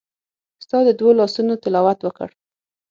[0.63, 2.29] ستا د دوو لاسونو تلاوت وکړ